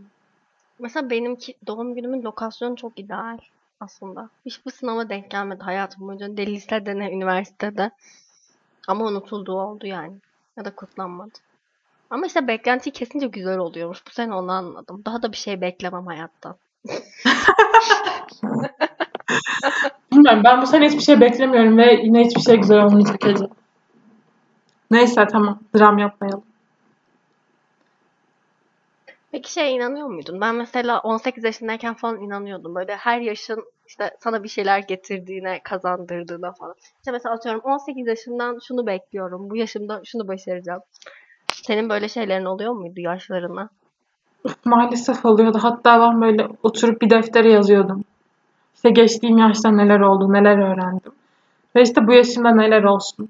[0.80, 3.38] Mesela benimki doğum günümün lokasyonu çok ideal
[3.80, 4.30] aslında.
[4.46, 6.28] Hiçbir sınava denk gelmedi hayatım boyunca.
[6.28, 7.92] Ne lisede ne üniversitede.
[8.88, 10.14] Ama unutulduğu oldu yani.
[10.58, 11.40] Ya da kutlanmadı.
[12.10, 14.08] Ama işte beklentiyi kesince güzel oluyormuş.
[14.08, 15.02] Bu sene onu anladım.
[15.06, 16.56] Daha da bir şey beklemem hayattan.
[20.12, 23.46] Bilmiyorum ben bu sene hiçbir şey beklemiyorum ve yine hiçbir şey güzel olmayacak Ece.
[24.92, 26.44] Neyse tamam dram yapmayalım.
[29.36, 30.42] Peki şeye inanıyor muydun?
[30.42, 32.75] Ben mesela 18 yaşındayken falan inanıyordum.
[32.75, 36.75] Böyle her yaşın işte sana bir şeyler getirdiğine, kazandırdığına falan.
[36.79, 39.50] İşte mesela atıyorum 18 yaşından şunu bekliyorum.
[39.50, 40.81] Bu yaşımda şunu başaracağım.
[41.48, 43.70] Senin böyle şeylerin oluyor muydu yaşlarına?
[44.66, 45.57] Maalesef oluyordu.
[45.62, 48.03] Hatta ben böyle oturup bir deftere yazıyordum.
[48.75, 51.12] İşte geçtiğim yaşta neler oldu, neler öğrendim.
[51.75, 53.29] Ve işte bu yaşımda neler olsun.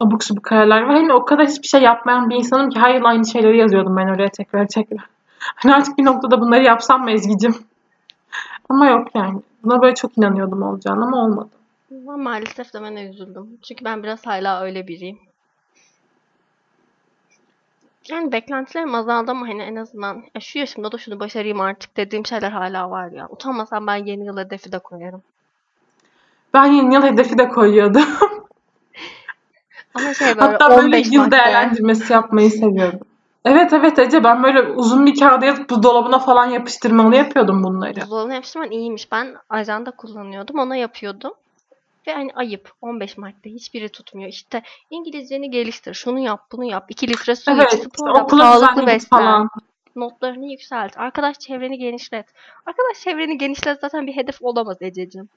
[0.00, 0.88] Abuk subuk kararlar.
[0.88, 3.96] Ve hani o kadar hiçbir şey yapmayan bir insanım ki her yıl aynı şeyleri yazıyordum
[3.96, 5.19] ben oraya tekrar tekrar.
[5.40, 7.54] Hani artık bir noktada bunları yapsam mı Ezgi'cim?
[8.68, 9.40] Ama yok yani.
[9.64, 11.48] Buna böyle çok inanıyordum olacağını ama olmadı.
[11.92, 13.58] Ama maalesef demene üzüldüm.
[13.68, 15.18] Çünkü ben biraz hala öyle biriyim.
[18.08, 22.26] Yani beklentilerim azaldı ama hani en azından ya şu yaşımda da şunu başarayım artık dediğim
[22.26, 23.28] şeyler hala var ya.
[23.30, 25.22] Utanmasam ben yeni yıl hedefi de koyarım.
[26.54, 28.04] Ben yeni yıl hedefi de koyuyordum.
[29.94, 31.30] Ama şey böyle Hatta böyle 15 yıl madde.
[31.30, 33.00] değerlendirmesi yapmayı seviyordum.
[33.44, 38.00] Evet evet Ece ben böyle uzun bir kağıda yazıp buzdolabına falan yapıştırmalı yapıyordum bunları.
[38.00, 39.12] Buzdolabına yapıştırman iyiymiş.
[39.12, 40.58] Ben ajanda kullanıyordum.
[40.58, 41.32] Ona yapıyordum.
[42.06, 42.72] Ve hani ayıp.
[42.82, 43.50] 15 madde.
[43.50, 44.28] Hiçbiri tutmuyor.
[44.28, 45.94] İşte İngilizceni geliştir.
[45.94, 46.84] Şunu yap, bunu yap.
[46.88, 49.18] 2 litre su Evet iç, spor yap, sağlıklı beslen.
[49.18, 49.48] falan.
[49.96, 50.98] Notlarını yükselt.
[50.98, 52.26] Arkadaş çevreni genişlet.
[52.66, 55.28] Arkadaş çevreni genişlet zaten bir hedef olamaz Ececiğim.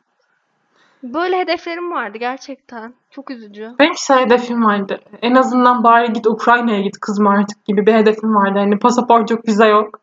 [1.04, 2.94] Böyle hedeflerim vardı gerçekten.
[3.12, 3.72] Çok üzücü.
[3.80, 5.00] Benim şey hedefim vardı.
[5.22, 8.60] En azından bari git Ukrayna'ya git kızım artık gibi bir hedefim vardı.
[8.60, 10.00] Hani pasaport yok, vize yok.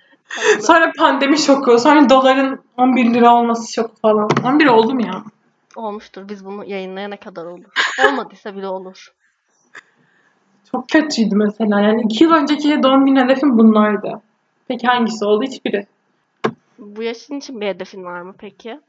[0.60, 4.28] Sonra pandemi şoku, sonra doların 11 lira olması şoku falan.
[4.44, 5.22] 11 oldu mu ya?
[5.76, 6.28] Olmuştur.
[6.28, 7.72] Biz bunu yayınlayana kadar olur.
[8.08, 9.12] Olmadıysa bile olur.
[10.72, 11.80] Çok kötüydü mesela.
[11.80, 14.20] Yani 2 yıl önceki doğum günü hedefim bunlardı.
[14.68, 15.42] Peki hangisi oldu?
[15.42, 15.86] Hiçbiri.
[16.78, 18.80] Bu yaşın için bir hedefin var mı peki?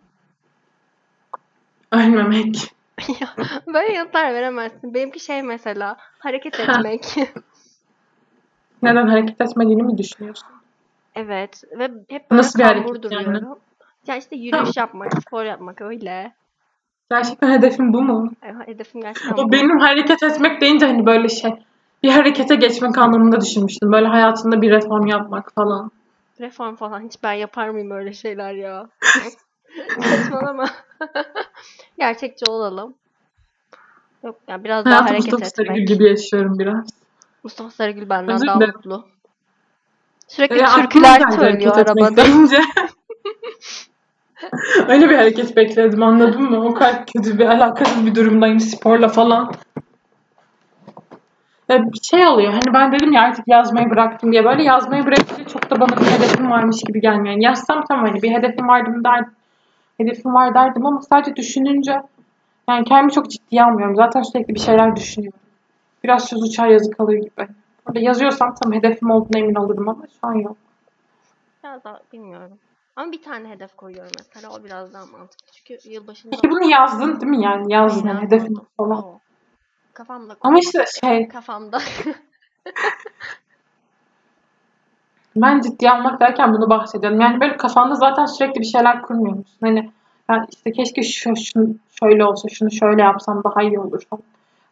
[1.92, 2.74] Ölmemek.
[3.68, 4.94] Böyle yanıtlar veremezsin.
[4.94, 7.16] Benimki şey mesela hareket etmek.
[8.84, 10.48] Neden hareket etmediğini mi düşünüyorsun?
[11.16, 13.26] Evet ve hep böyle Nasıl bir hareket kambur yani?
[13.26, 13.60] duruyorum.
[14.08, 16.34] Ya işte yürüyüş yapmak, spor yapmak öyle.
[17.12, 18.32] Gerçekten hedefim bu mu?
[18.66, 19.52] Hedefim gerçekten O bu.
[19.52, 21.52] benim hareket etmek deyince hani böyle şey
[22.04, 23.92] bir harekete geçmek anlamında düşünmüştüm.
[23.92, 25.92] Böyle hayatında bir reform yapmak falan.
[26.40, 28.88] Reform falan hiç ben yapar mıyım öyle şeyler ya?
[30.02, 30.66] Saçmalama.
[31.98, 32.94] Gerçekçi olalım.
[34.24, 35.88] Yok ya biraz daha Hayatı hareket Mustafa Sarıgül etmek.
[35.88, 36.90] gibi yaşıyorum biraz.
[37.44, 38.74] Mustafa Sarıgül benden Özür daha dilerim.
[38.76, 39.06] mutlu.
[40.28, 42.22] Sürekli aklıma türküler söylüyor arabada.
[44.88, 46.66] Öyle bir hareket bekledim anladın mı?
[46.66, 49.54] O kadar kötü bir alakasız bir durumdayım sporla falan.
[51.70, 55.46] Ya bir şey oluyor hani ben dedim ya artık yazmayı bıraktım diye böyle yazmayı bırakınca
[55.46, 57.26] çok da bana bir hedefim varmış gibi gelmiyor.
[57.34, 59.34] Yani yazsam tamam hani bir hedefim vardı derdim.
[59.98, 62.02] Hedefim var derdim ama sadece düşününce
[62.70, 63.96] Yani kendimi çok ciddiye almıyorum.
[63.96, 65.40] Zaten sürekli bir şeyler düşünüyorum.
[66.04, 67.48] Biraz söz uçar yazı kalır gibi.
[67.88, 70.58] Böyle yazıyorsam tam hedefim olduğuna emin olurum ama şu an yok.
[71.64, 72.58] Biraz daha bilmiyorum.
[72.96, 74.54] Ama bir tane hedef koyuyorum mesela.
[74.54, 75.48] O biraz daha mantıklı.
[75.52, 77.74] Çünkü yılbaşında Peki bunu yazdın değil mi yani?
[77.74, 78.68] Yazdın Aynen yani hedefim koydum.
[78.78, 79.04] falan.
[79.04, 79.20] O.
[79.94, 81.80] Kafamda Ama işte şey kafamda.
[85.36, 87.22] ben ciddiye almak derken bunu bahsediyorum.
[87.22, 89.58] Yani böyle kafanda zaten sürekli bir şeyler kurmuyor musun?
[89.62, 89.92] Hani
[90.30, 94.24] yani işte keşke şu, şunu şöyle olsa, şunu şöyle yapsam daha iyi olur falan.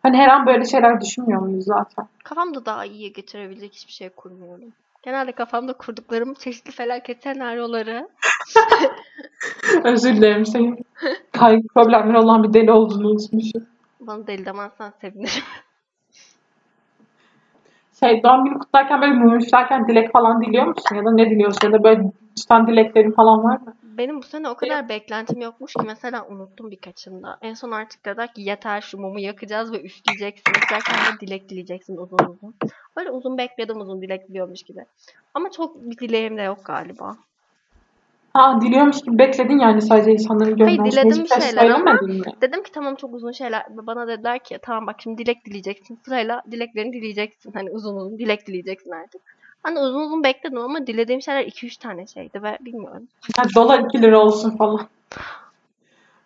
[0.04, 2.06] Hani her an böyle şeyler düşünmüyor muyuz zaten?
[2.24, 4.74] Kafamda daha iyiye getirebilecek hiçbir şey kurmuyorum.
[5.04, 8.10] Genelde kafamda kurduklarım çeşitli felaket senaryoları.
[9.84, 10.86] Özür dilerim senin
[11.32, 13.68] kaygı problemleri olan bir deli olduğunu unutmuşum.
[14.00, 15.44] Bana deli demezsen sevinirim.
[18.00, 20.96] Şey doğum günü kutlarken böyle mum üflerken dilek falan diliyor musun?
[20.96, 21.68] Ya da ne diliyorsun?
[21.68, 22.02] Ya da böyle
[22.38, 23.74] tutan dileklerin falan var mı?
[23.84, 27.38] Benim bu sene o kadar beklentim yokmuş ki mesela unuttum birkaçında.
[27.42, 30.52] En son artık dediler ki yeter şu mumu yakacağız ve üfleyeceksin.
[30.52, 32.56] Üflerken de dilek dileyeceksin uzun uzun.
[32.98, 34.86] Böyle uzun bekledim uzun dilek diliyormuş gibi.
[35.34, 37.16] Ama çok bir dileğim de yok galiba.
[38.34, 40.92] Ha diliyormuş gibi bekledin yani sadece insanların gönlünü.
[40.92, 42.22] diledim Hiçbir şey şeyler ama- mi?
[42.42, 43.64] Dedim ki tamam çok uzun şeyler.
[43.70, 46.00] Bana dediler ki tamam bak şimdi dilek dileyeceksin.
[46.06, 47.52] Sırayla dileklerini dileyeceksin.
[47.54, 49.22] Hani uzun uzun dilek dileyeceksin artık.
[49.68, 53.08] De uzun uzun bekledim ama dilediğim şeyler 2-3 tane şeydi ve bilmiyorum.
[53.38, 54.88] Ha, dolar 2 lira olsun falan.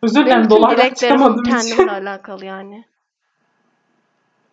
[0.02, 1.76] Özür dilerim dolardan çıkamadığım için.
[1.76, 2.84] kendimle alakalı yani.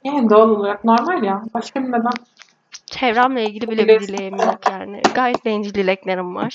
[0.04, 1.42] Yani doğal olarak normal ya.
[1.54, 2.12] Başka bir neden.
[2.86, 4.36] Çevremle ilgili bile bir Dileğim.
[4.36, 5.02] yok yani.
[5.14, 6.54] Gayet bencil dileklerim var.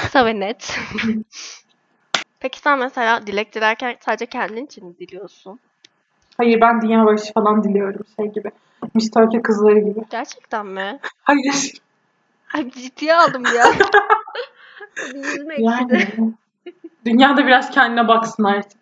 [0.00, 0.78] Kısa ve net.
[2.40, 5.60] Peki sen mesela dilek dilerken sadece kendin için mi diliyorsun?
[6.36, 8.50] Hayır ben dünya barışı falan diliyorum şey gibi.
[8.94, 10.00] Miss Turkey kızları gibi.
[10.10, 10.98] Gerçekten mi?
[11.22, 11.72] Hayır.
[12.54, 13.64] Ay ciddiye aldım ya.
[15.58, 16.34] Yani.
[17.04, 18.78] Dünyada biraz kendine baksın artık.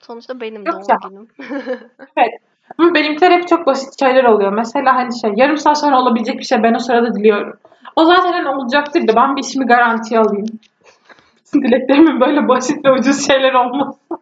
[0.00, 0.98] Sonuçta benim Yok doğum ya.
[1.08, 1.28] günüm.
[2.78, 4.52] Ama benimkiler hep çok basit şeyler oluyor.
[4.52, 7.58] Mesela hani şey yarım saat sonra olabilecek bir şey ben o sırada diliyorum.
[7.96, 10.46] O zaten hani olacaktır da ben bir işimi garantiye alayım.
[11.54, 13.98] Dileklerimin böyle basit ve ucuz şeyler olması.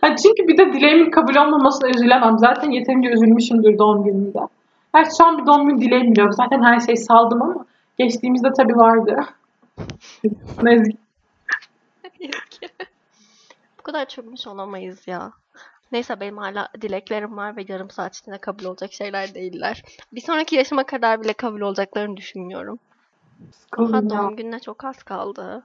[0.00, 2.38] Hani çünkü bir de dileğimin kabul olmamasına üzülemem.
[2.38, 4.38] Zaten yeterince üzülmüşümdür doğum günümde.
[4.92, 6.34] Her şu an bir doğum günü dileğim yok.
[6.34, 7.66] Zaten her şeyi saldım ama
[7.98, 9.20] geçtiğimizde tabii vardı.
[10.62, 10.90] Neyse.
[13.78, 15.32] Bu kadar çökmüş olamayız ya.
[15.92, 19.82] Neyse benim hala dileklerim var ve yarım saat içinde kabul olacak şeyler değiller.
[20.12, 22.78] Bir sonraki yaşıma kadar bile kabul olacaklarını düşünmüyorum.
[23.52, 24.22] Sıkıldım Ha ya.
[24.22, 25.62] doğum gününe çok az kaldı.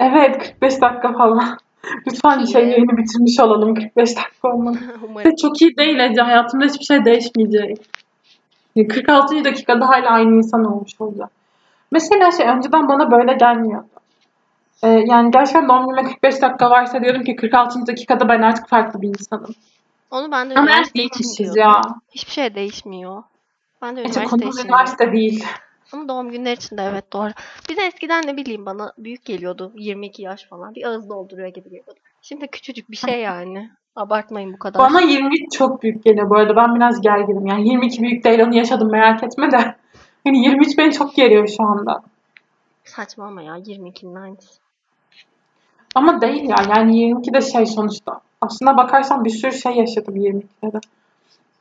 [0.00, 1.58] Evet 45 dakika falan.
[2.06, 2.52] Lütfen İyi.
[2.52, 4.76] şey yayını bitirmiş olalım 45 dakika olmalı.
[5.08, 5.36] Umarım.
[5.36, 6.22] Çok iyi değil Ece.
[6.22, 7.78] Hayatımda hiçbir şey değişmeyecek.
[8.76, 9.44] Yani 46.
[9.44, 11.30] dakikada hala aynı insan olmuş olacak.
[11.90, 13.86] Mesela şey önceden bana böyle gelmiyordu.
[14.84, 17.86] Ee, yani gerçekten doğum günüme 45 dakika varsa diyordum ki 46.
[17.86, 19.54] dakikada ben artık farklı bir insanım.
[20.10, 21.72] Onu ben de Ama üniversite için değilmişiz diyordum.
[21.72, 21.82] ya.
[22.10, 23.22] Hiçbir şey değişmiyor.
[23.82, 25.44] Ben de üniversite konumuz için üniversite değil.
[25.92, 27.30] Ama doğum günleri için de evet doğru.
[27.68, 29.72] Bir de eskiden ne bileyim bana büyük geliyordu.
[29.76, 30.74] 22 yaş falan.
[30.74, 32.00] Bir ağız dolduruyor gibi geliyordu.
[32.22, 33.70] Şimdi küçücük bir şey yani.
[33.96, 34.82] Abartmayın bu kadar.
[34.82, 36.56] Bana 23 çok büyük geliyor bu arada.
[36.56, 37.46] Ben biraz gerginim.
[37.46, 39.74] Yani 22 büyük değil onu yaşadım merak etme de.
[40.24, 42.02] Yani 23 beni çok geriyor şu anda.
[42.84, 44.63] Saçma ama ya 22'nin aynısı.
[45.94, 46.56] Ama değil ya.
[46.76, 48.20] Yani 22 de şey sonuçta.
[48.40, 50.80] Aslına bakarsan bir sürü şey yaşadım 22'de de.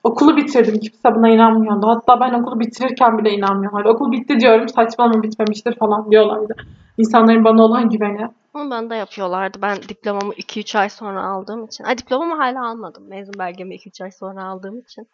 [0.04, 0.80] Okulu bitirdim.
[0.80, 1.88] Kimse buna inanmıyordu.
[1.88, 3.90] Hatta ben okulu bitirirken bile inanmıyorlardı.
[3.90, 4.70] Okul bitti diyorum.
[4.70, 6.56] Saçmalama bitmemiştir falan diyorlardı.
[6.98, 8.28] İnsanların bana olan güveni.
[8.54, 9.58] Onu bana da yapıyorlardı.
[9.62, 11.84] Ben diplomamı 2-3 ay sonra aldığım için.
[11.84, 13.04] Ay diplomamı hala almadım.
[13.08, 15.08] Mezun belgemi 2-3 ay sonra aldığım için.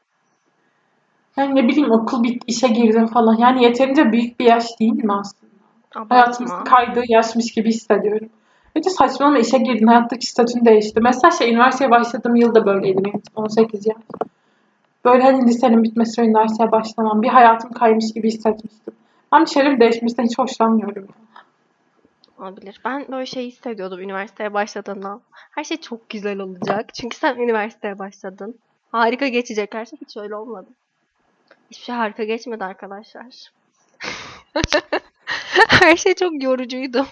[1.37, 3.37] Yani ne bileyim okul bitti, işe girdim falan.
[3.37, 5.51] Yani yeterince büyük bir yaş değil mi aslında?
[6.09, 6.75] Hayatımızın Abartma.
[6.75, 8.29] kaydığı yaşmış gibi hissediyorum.
[8.79, 10.99] Önce saçmalama işe girdin, hayattaki statün değişti.
[11.01, 13.97] Mesela şey üniversiteye başladığım yılda böyleydi benim 18 yaş.
[15.05, 17.21] Böyle hani lisenin bitmesi ve üniversiteye başlamam.
[17.21, 18.93] Bir hayatım kaymış gibi hissetmiştim.
[19.33, 21.07] Ben bir şeylerin değişmesinden hiç hoşlanmıyorum.
[22.39, 22.81] Olabilir.
[22.85, 25.19] Ben böyle şey hissediyordum üniversiteye başladığımda.
[25.31, 26.93] Her şey çok güzel olacak.
[26.93, 28.55] Çünkü sen üniversiteye başladın.
[28.91, 29.99] Harika geçecek her şey.
[30.01, 30.67] Hiç öyle olmadı.
[31.71, 33.51] Hiçbir şey harika geçmedi arkadaşlar.
[35.69, 37.05] her şey çok yorucuydu.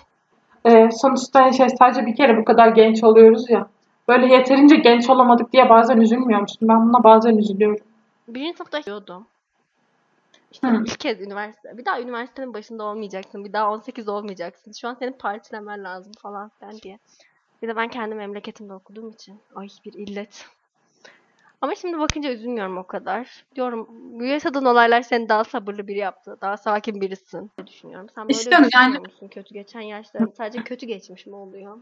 [0.66, 3.68] Ee, sonuçta şey sadece bir kere bu kadar genç oluyoruz ya.
[4.08, 6.70] Böyle yeterince genç olamadık diye bazen üzülmüyor musun?
[6.70, 7.86] Ben buna bazen üzülüyorum.
[8.28, 9.28] Birinci sınıfta diyordum.
[10.52, 10.84] İşte Hı.
[10.86, 11.78] ilk kez üniversite.
[11.78, 13.46] Bir daha üniversitenin başında olmayacaksın.
[13.46, 14.72] Bir daha 18 olmayacaksın.
[14.72, 17.00] Şu an senin partilemen lazım falan filan diye.
[17.62, 19.40] Bir de ben kendi memleketimde okuduğum için.
[19.56, 20.46] Ay bir illet.
[21.62, 23.46] Ama şimdi bakınca üzülmüyorum o kadar.
[23.56, 23.88] Diyorum
[24.22, 26.38] yaşadığın olaylar seni daha sabırlı biri yaptı.
[26.42, 28.08] Daha sakin birisin düşünüyorum.
[28.16, 29.28] Sen böyle İşte düşünmüyor yani- musun?
[29.28, 31.78] Kötü geçen yaşların sadece kötü geçmiş mi oluyor?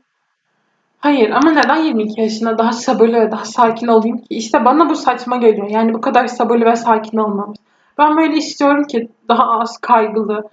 [1.00, 4.26] Hayır ama neden 22 yaşında daha sabırlı ve daha sakin olayım ki?
[4.30, 5.70] İşte bana bu saçma geliyor.
[5.70, 7.58] Yani bu kadar sabırlı ve sakin olmamız.
[7.98, 10.50] Ben böyle istiyorum ki daha az kaygılı,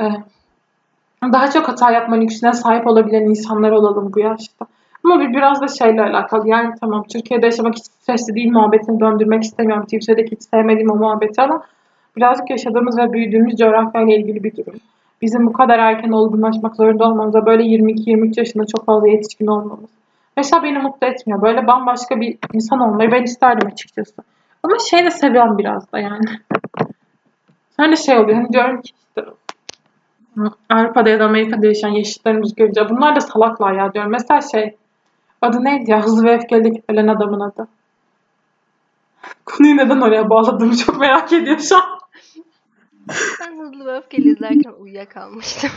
[0.00, 0.04] e,
[1.22, 4.66] daha çok hata yapma lüksüne sahip olabilen insanlar olalım bu yaşta.
[5.06, 6.48] Ama bir biraz da şeyle alakalı.
[6.48, 9.86] Yani tamam Türkiye'de yaşamak hiç stresli değil muhabbetini döndürmek istemiyorum.
[9.90, 11.62] Kimse'deki hiç sevmediğim o muhabbeti ama
[12.16, 14.74] birazcık yaşadığımız ve büyüdüğümüz coğrafyayla ilgili bir durum.
[15.22, 19.90] Bizim bu kadar erken olgunlaşmak zorunda olmamıza böyle 22-23 yaşında çok fazla yetişkin olmamız.
[20.36, 21.42] Mesela beni mutlu etmiyor.
[21.42, 24.22] Böyle bambaşka bir insan olmayı ben isterdim açıkçası.
[24.62, 26.24] Ama şey de seviyorum biraz da yani.
[27.80, 28.36] De şey oluyor.
[28.36, 29.30] Hani diyorum ki işte
[30.70, 34.10] Avrupa'da ya da Amerika'da yaşayan yaşıtlarımız görünce bunlar da salaklar ya diyorum.
[34.10, 34.76] Mesela şey
[35.42, 36.02] adı neydi ya?
[36.02, 37.68] Hızlı ve öfkeli ölen adamın adı.
[39.44, 41.98] Konuyu neden oraya bağladığımı çok merak ediyorum şu an.
[43.40, 45.70] Ben Hızlı ve Öfkeli izlerken uyuyakalmıştım.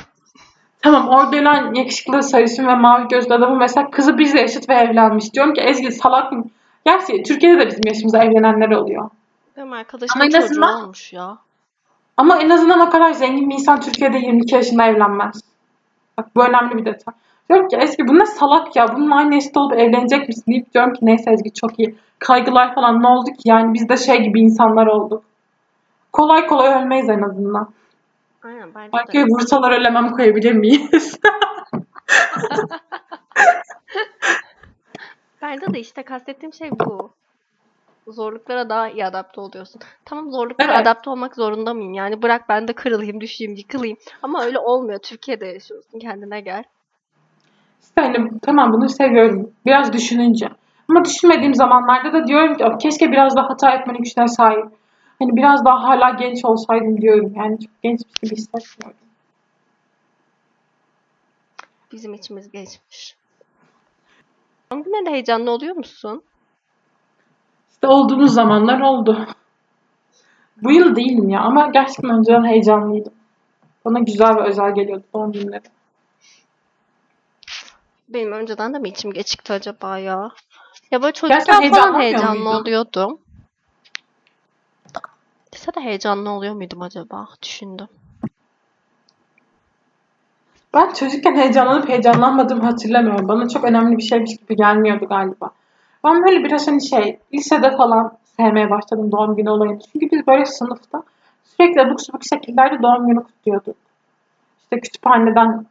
[0.81, 5.33] Tamam orada ölen yakışıklı sarışın ve mavi gözlü adamın mesela kızı bizle yaşıt ve evlenmiş.
[5.33, 6.43] Diyorum ki Ezgi salak mı?
[6.85, 9.09] Gerçi Türkiye'de de bizim yaşımızda evlenenler oluyor.
[9.57, 11.37] Benim arkadaşımın Ama en azından- olmuş ya.
[12.17, 15.41] Ama en azından o kadar zengin bir insan Türkiye'de 22 yaşında evlenmez.
[16.17, 17.13] Bak bu önemli bir detay.
[17.49, 18.87] Diyorum ki Ezgi bu ne salak ya.
[18.95, 21.95] Bunun aynı yaşta olup evlenecek misin deyip diyorum ki neyse Ezgi çok iyi.
[22.19, 25.23] Kaygılar falan ne oldu ki yani biz de şey gibi insanlar olduk.
[26.13, 27.69] Kolay kolay ölmeyiz en azından.
[28.43, 29.23] Aynen bence de.
[29.23, 31.19] vursalar ölemem koyabilir miyiz?
[35.41, 37.09] Bence de işte kastettiğim şey bu.
[38.07, 39.81] Zorluklara daha iyi adapte oluyorsun.
[40.05, 40.81] Tamam zorluklara Evet.
[40.81, 41.93] adapte olmak zorunda mıyım?
[41.93, 43.97] Yani bırak ben de kırılayım, düşeyim, yıkılayım.
[44.23, 44.99] Ama öyle olmuyor.
[44.99, 45.99] Türkiye'de yaşıyorsun.
[45.99, 46.63] Kendine gel.
[47.95, 49.51] Hani tamam bunu seviyorum.
[49.65, 50.49] Biraz düşününce.
[50.89, 54.65] Ama düşünmediğim zamanlarda da diyorum ki "Of, keşke biraz daha hata etme güçüne sahip.
[55.19, 57.33] Hani biraz daha hala genç olsaydım diyorum.
[57.35, 58.99] Yani çok gençmiş gibi hissetmiyorum.
[61.91, 63.15] Bizim içimiz geçmiş.
[64.71, 66.23] Doğum gününe de heyecanlı oluyor musun?
[67.71, 69.27] İşte olduğumuz zamanlar oldu.
[70.61, 73.13] Bu yıl değilim ya ama gerçekten önceden heyecanlıydım.
[73.85, 75.63] Bana güzel ve özel geliyordu doğum günleri.
[78.09, 80.31] Benim önceden de mi içim geçikti acaba ya?
[80.91, 82.61] Ya böyle Gerçekten çocukken falan heyecanlı muydun?
[82.61, 83.19] oluyordum.
[85.53, 87.27] Lisede heyecanlı oluyor muydum acaba?
[87.41, 87.87] Düşündüm.
[90.73, 93.27] Ben çocukken heyecanlanıp heyecanlanmadığımı hatırlamıyorum.
[93.27, 95.49] Bana çok önemli bir şeymiş gibi gelmiyordu galiba.
[96.03, 99.79] Ben böyle biraz hani şey, lisede falan sevmeye başladım doğum günü olayını.
[99.79, 101.03] Çünkü biz böyle sınıfta
[101.43, 103.75] sürekli abuk subuk şekillerde doğum günü kutluyorduk.
[104.63, 105.65] İşte kütüphaneden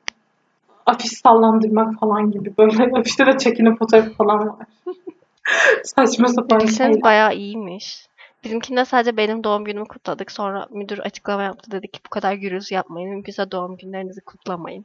[0.88, 2.53] afiş sallandırmak falan gibi.
[2.59, 4.66] Böyle afişte de çekinin fotoğrafı falan var.
[5.85, 7.03] Saçma sapan şeyler.
[7.03, 8.09] bayağı iyiymiş.
[8.44, 10.33] Bizimkinde sadece benim doğum günümü kutladık.
[10.33, 11.70] Sonra müdür açıklama yaptı.
[11.70, 13.11] Dedi ki bu kadar gürültü yapmayın.
[13.11, 14.85] Mümkünse doğum günlerinizi kutlamayın.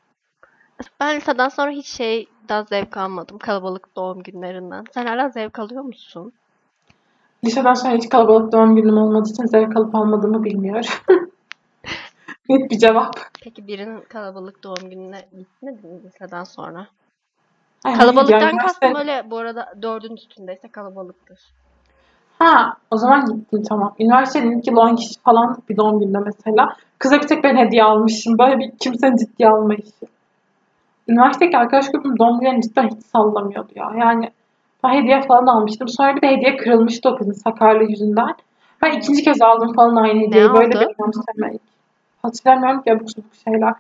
[0.99, 3.37] Ben liseden sonra hiç şeyden zevk almadım.
[3.37, 4.83] Kalabalık doğum günlerinden.
[4.93, 6.33] Sen hala zevk alıyor musun?
[7.45, 10.89] Liseden sonra hiç kalabalık doğum günüm olmadığı için zevk alıp almadığımı bilmiyorum.
[12.49, 13.13] Net bir cevap.
[13.43, 16.87] Peki birinin kalabalık doğum gününe gitmedin mi liseden sonra?
[17.83, 21.39] Ay, Kalabalıktan yani kastım üniversite- öyle bu arada dördün üstündeyse kalabalıktır.
[22.39, 23.95] Ha, o zaman gittim tamam.
[23.99, 26.75] Üniversitenin yıl 10 kişi falan bir doğum gününde mesela.
[26.99, 28.37] Kıza bir tek ben hediye almışım.
[28.37, 29.91] Böyle bir kimsenin ciddiye almayışı.
[31.07, 33.91] Üniversitedeki arkadaş grubum doğum günlerini cidden hiç sallamıyordu ya.
[33.97, 34.31] Yani
[34.83, 35.87] ben hediye falan almıştım.
[35.87, 38.35] Sonra bir de hediye kırılmıştı o kızın sakarlığı yüzünden.
[38.81, 40.53] Ben ikinci kez aldım falan aynı hediyeyi.
[40.53, 40.93] Böyle aldı?
[40.99, 41.61] bir önemsemek.
[42.23, 43.73] Hatırlamıyorum ki abuk subuk şeyler.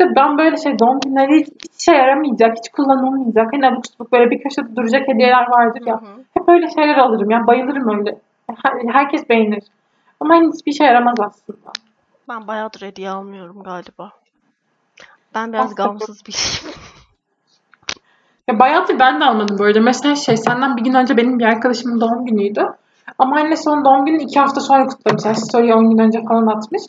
[0.00, 3.46] De ben böyle şey doğum günleri hiç, hiç işe yaramayacak, hiç kullanılmayacak.
[3.52, 5.94] Hani abuk subuk böyle bir köşede duracak hediyeler vardır ya.
[5.94, 6.24] Hı hı.
[6.34, 7.30] Hep öyle şeyler alırım.
[7.30, 8.18] Yani bayılırım öyle.
[8.64, 9.62] Her- Herkes beğenir.
[10.20, 11.72] Ama hani hiçbir işe yaramaz aslında.
[12.28, 14.10] Ben bayağıdır hediye almıyorum galiba.
[15.34, 16.76] Ben biraz Aslında- gamsız biriyim.
[18.48, 19.80] Ya bayağıdır ben de almadım arada.
[19.80, 22.66] Mesela şey senden bir gün önce benim bir arkadaşımın doğum günüydü.
[23.18, 25.24] Ama annesi onun doğum gününü iki hafta sonra kutlamış.
[25.24, 26.82] Yani story'yi 10 gün önce falan atmış.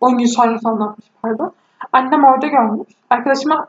[0.00, 1.52] 10 gün sonra falan atmış pardon.
[1.92, 2.88] Annem orada görmüş.
[3.10, 3.68] Arkadaşıma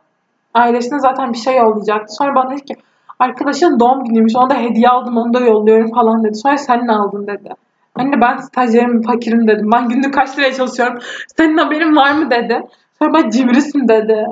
[0.53, 2.15] ailesine zaten bir şey yollayacaktı.
[2.15, 2.75] Sonra bana dedi ki
[3.19, 4.35] arkadaşın doğum günüymüş.
[4.35, 6.35] Ona da hediye aldım onu da yolluyorum falan dedi.
[6.35, 7.49] Sonra sen ne aldın dedi.
[7.95, 9.69] Anne ben stajyerim fakirim dedim.
[9.73, 10.99] Ben günlük kaç liraya çalışıyorum.
[11.37, 12.61] Senin haberin var mı dedi.
[12.99, 14.25] Sonra ben cimrisin dedi.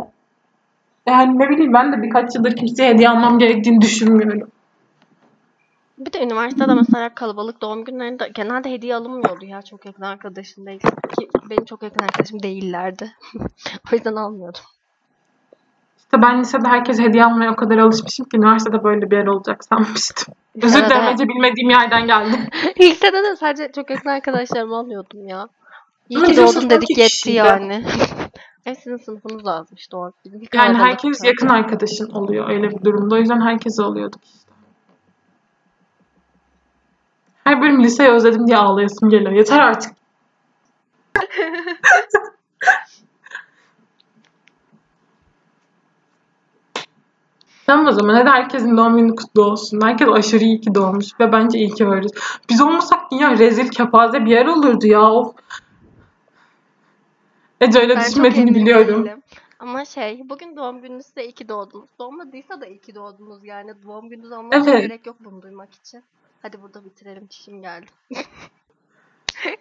[1.08, 4.50] Yani ne bileyim ben de birkaç yıldır kimseye hediye almam gerektiğini düşünmüyorum.
[6.06, 10.80] Bir de üniversitede mesela kalabalık doğum günlerinde genelde hediye alınmıyordu ya çok yakın arkadaşım değil.
[11.20, 13.12] Ki benim çok yakın arkadaşım değillerdi.
[13.92, 14.62] o yüzden almıyordum.
[15.98, 19.66] İşte ben lisede herkes hediye almaya o kadar alışmışım ki üniversitede böyle bir yer olacak
[19.66, 20.34] sanmıştım.
[20.62, 22.40] Özür dilerim Ece bilmediğim yerden geldim.
[22.80, 25.48] Lisede de sadece çok yakın arkadaşlarımı alıyordum ya.
[26.10, 27.86] İyi ki bizim sınıf dedik 12 yetti yani.
[28.66, 30.12] E sizin sınıfınız azmış doğru.
[30.26, 33.16] Bizimki Yani herkes yakın arkadaşın oluyor öyle bir durumda.
[33.16, 34.44] O yüzden herkesi alıyorduk işte.
[37.44, 39.32] Her bölüm liseyi özledim diye ağlayasım geliyor.
[39.32, 39.94] Yeter artık.
[47.66, 49.80] Tamam o zaman hadi herkesin doğum günü kutlu olsun.
[49.84, 52.12] Herkes aşırı iyi ki doğmuş ve bence iyi ki varız.
[52.50, 55.12] Biz olmasak dünya rezil kepaze bir yer olurdu ya.
[55.12, 55.36] Of.
[57.62, 59.06] Ece öyle Ben düşünmediğini biliyorum.
[59.06, 59.22] değilim.
[59.60, 61.90] Ama şey, bugün doğum gününüz de iyi ki doğdunuz.
[62.00, 63.84] Doğmadıysa da iyi ki doğdunuz yani.
[63.84, 64.82] Doğum gününüz olmasına Evet.
[64.82, 66.04] gerek yok bunu duymak için.
[66.44, 67.86] Hadi burada bitirelim, çişim geldi.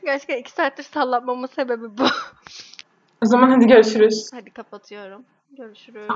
[0.04, 2.04] Gerçekten iki saattir sallanmamın sebebi bu.
[3.24, 4.30] O zaman hadi görüşürüz.
[4.32, 5.24] Hadi kapatıyorum.
[5.50, 6.12] Görüşürüz.